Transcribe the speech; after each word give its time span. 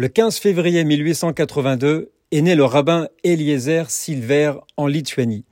Le 0.00 0.08
15 0.08 0.38
février 0.38 0.82
1882 0.82 2.10
est 2.32 2.40
né 2.40 2.54
le 2.54 2.64
rabbin 2.64 3.08
Eliezer 3.22 3.90
Silver 3.90 4.54
en 4.78 4.86
Lituanie. 4.86 5.44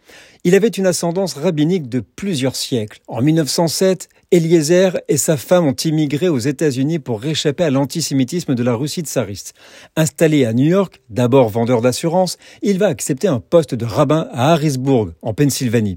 Il 0.44 0.54
avait 0.54 0.68
une 0.68 0.86
ascendance 0.86 1.34
rabbinique 1.34 1.88
de 1.88 2.00
plusieurs 2.00 2.56
siècles. 2.56 3.00
En 3.08 3.20
1907, 3.22 4.08
Eliezer 4.30 5.00
et 5.08 5.16
sa 5.16 5.38
femme 5.38 5.66
ont 5.66 5.72
immigré 5.72 6.28
aux 6.28 6.38
États-Unis 6.38 6.98
pour 6.98 7.20
réchapper 7.20 7.64
à 7.64 7.70
l'antisémitisme 7.70 8.54
de 8.54 8.62
la 8.62 8.74
Russie 8.74 9.00
tsariste. 9.00 9.54
Installé 9.96 10.44
à 10.44 10.52
New 10.52 10.66
York, 10.66 11.00
d'abord 11.08 11.48
vendeur 11.48 11.80
d'assurance, 11.80 12.36
il 12.60 12.78
va 12.78 12.88
accepter 12.88 13.26
un 13.26 13.40
poste 13.40 13.74
de 13.74 13.86
rabbin 13.86 14.28
à 14.32 14.52
Harrisburg, 14.52 15.12
en 15.22 15.32
Pennsylvanie. 15.32 15.96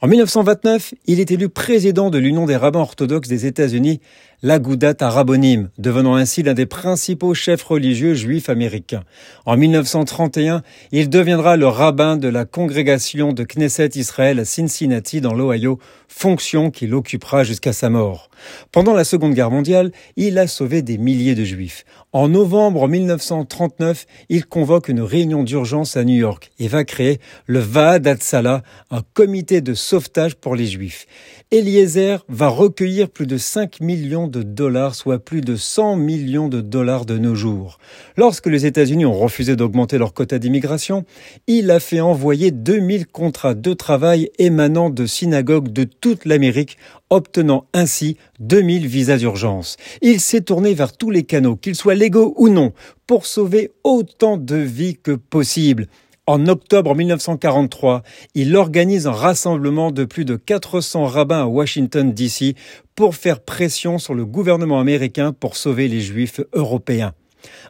En 0.00 0.06
1929, 0.06 0.94
il 1.06 1.18
est 1.18 1.32
élu 1.32 1.48
président 1.48 2.10
de 2.10 2.18
l'Union 2.18 2.46
des 2.46 2.56
rabbins 2.56 2.80
orthodoxes 2.80 3.28
des 3.28 3.46
États-Unis, 3.46 4.00
l'Agudat 4.42 4.94
Arabonim, 5.00 5.70
devenant 5.78 6.16
ainsi 6.16 6.42
l'un 6.42 6.54
des 6.54 6.66
principaux 6.66 7.34
chefs 7.34 7.62
religieux 7.62 8.14
juifs 8.14 8.48
américains. 8.48 9.04
En 9.46 9.56
1931, 9.56 10.62
il 10.90 11.08
deviendra 11.08 11.56
le 11.56 11.68
rabbin 11.68 12.16
de 12.16 12.28
la 12.28 12.44
congrégation 12.44 13.32
de 13.32 13.44
Knesset 13.54 13.90
Israël 13.96 14.40
à 14.40 14.44
Cincinnati 14.44 15.20
dans 15.20 15.34
l'Ohio, 15.34 15.78
fonction 16.08 16.70
qu'il 16.70 16.94
occupera 16.94 17.44
jusqu'à 17.44 17.72
sa 17.72 17.90
mort. 17.90 18.30
Pendant 18.70 18.94
la 18.94 19.04
Seconde 19.04 19.34
Guerre 19.34 19.50
mondiale, 19.50 19.92
il 20.16 20.38
a 20.38 20.46
sauvé 20.46 20.82
des 20.82 20.98
milliers 20.98 21.34
de 21.34 21.44
juifs. 21.44 21.84
En 22.12 22.28
novembre 22.28 22.88
1939, 22.88 24.06
il 24.28 24.46
convoque 24.46 24.88
une 24.88 25.00
réunion 25.00 25.42
d'urgence 25.42 25.96
à 25.96 26.04
New 26.04 26.16
York 26.16 26.50
et 26.58 26.68
va 26.68 26.84
créer 26.84 27.20
le 27.46 27.58
Vaad 27.58 28.06
Atzala, 28.06 28.62
un 28.90 29.02
comité 29.14 29.60
de 29.60 29.74
sauvetage 29.74 30.34
pour 30.34 30.54
les 30.54 30.66
juifs. 30.66 31.06
Eliezer 31.50 32.24
va 32.28 32.48
recueillir 32.48 33.10
plus 33.10 33.26
de 33.26 33.36
5 33.36 33.80
millions 33.80 34.28
de 34.28 34.42
dollars, 34.42 34.94
soit 34.94 35.18
plus 35.18 35.40
de 35.40 35.56
100 35.56 35.96
millions 35.96 36.48
de 36.48 36.60
dollars 36.60 37.04
de 37.06 37.18
nos 37.18 37.34
jours. 37.34 37.78
Lorsque 38.16 38.46
les 38.46 38.66
États-Unis 38.66 39.06
ont 39.06 39.18
refusé 39.18 39.56
d'augmenter 39.56 39.98
leur 39.98 40.14
quota 40.14 40.38
d'immigration, 40.38 41.04
il 41.46 41.70
a 41.70 41.80
fait 41.80 42.00
envoyer 42.00 42.50
2000 42.50 43.06
de 43.50 43.74
travail 43.74 44.30
émanant 44.38 44.90
de 44.90 45.06
synagogues 45.06 45.72
de 45.72 45.84
toute 45.84 46.24
l'Amérique, 46.24 46.78
obtenant 47.10 47.66
ainsi 47.74 48.16
2000 48.40 48.86
visas 48.86 49.18
d'urgence. 49.18 49.76
Il 50.00 50.20
s'est 50.20 50.40
tourné 50.40 50.74
vers 50.74 50.96
tous 50.96 51.10
les 51.10 51.24
canaux, 51.24 51.56
qu'ils 51.56 51.76
soient 51.76 51.94
légaux 51.94 52.34
ou 52.36 52.48
non, 52.48 52.72
pour 53.06 53.26
sauver 53.26 53.72
autant 53.84 54.36
de 54.36 54.56
vies 54.56 54.96
que 54.96 55.12
possible. 55.12 55.88
En 56.26 56.46
octobre 56.46 56.94
1943, 56.94 58.04
il 58.36 58.54
organise 58.54 59.08
un 59.08 59.12
rassemblement 59.12 59.90
de 59.90 60.04
plus 60.04 60.24
de 60.24 60.36
400 60.36 61.06
rabbins 61.06 61.42
à 61.42 61.46
Washington, 61.46 62.12
D.C. 62.12 62.54
pour 62.94 63.16
faire 63.16 63.40
pression 63.40 63.98
sur 63.98 64.14
le 64.14 64.24
gouvernement 64.24 64.78
américain 64.78 65.32
pour 65.32 65.56
sauver 65.56 65.88
les 65.88 66.00
juifs 66.00 66.40
européens. 66.52 67.12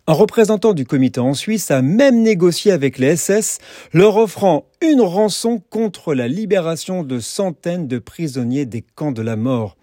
Un 0.06 0.12
représentant 0.12 0.72
du 0.72 0.84
comité 0.84 1.20
en 1.20 1.34
Suisse 1.34 1.70
a 1.70 1.82
même 1.82 2.22
négocié 2.22 2.72
avec 2.72 2.98
les 2.98 3.16
SS, 3.16 3.58
leur 3.92 4.16
offrant 4.16 4.66
une 4.80 5.00
rançon 5.00 5.62
contre 5.70 6.14
la 6.14 6.28
libération 6.28 7.02
de 7.02 7.20
centaines 7.20 7.88
de 7.88 7.98
prisonniers 7.98 8.66
des 8.66 8.82
camps 8.82 9.12
de 9.12 9.22
la 9.22 9.36
mort. 9.36 9.76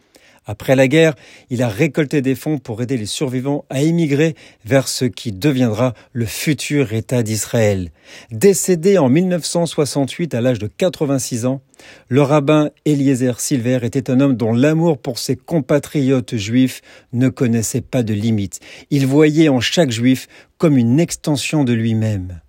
Après 0.50 0.76
la 0.76 0.88
guerre, 0.88 1.14
il 1.52 1.62
a 1.62 1.68
récolté 1.70 2.24
des 2.24 2.34
fonds 2.34 2.58
pour 2.58 2.82
aider 2.82 2.98
les 2.98 3.06
survivants 3.06 3.66
à 3.70 3.84
émigrer 3.84 4.34
vers 4.66 4.88
ce 4.88 5.06
qui 5.06 5.32
deviendra 5.32 5.94
le 6.12 6.26
futur 6.26 6.92
État 6.92 7.22
d'Israël. 7.22 7.92
Décédé 8.32 8.98
en 8.98 9.10
1968 9.10 10.34
à 10.34 10.42
l'âge 10.42 10.58
de 10.58 10.66
86 10.66 11.46
ans, 11.46 11.62
le 12.08 12.24
rabbin 12.24 12.72
Eliezer 12.86 13.40
Silver 13.40 13.82
était 13.84 14.10
un 14.10 14.20
homme 14.22 14.36
dont 14.36 14.52
l'amour 14.52 14.98
pour 14.98 15.20
ses 15.20 15.36
compatriotes 15.36 16.36
juifs 16.36 16.82
ne 17.14 17.30
connaissait 17.30 17.82
pas 17.82 18.02
de 18.02 18.16
limite. 18.16 18.60
Il 18.90 19.06
voyait 19.06 19.50
en 19.50 19.60
chaque 19.60 19.92
juif 19.92 20.28
comme 20.58 20.80
une 20.80 21.00
extension 21.00 21.64
de 21.64 21.74
lui-même. 21.74 22.42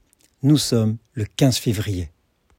Nous 0.42 0.56
sommes 0.56 0.96
le 1.12 1.26
15 1.36 1.58
février. 1.58 2.08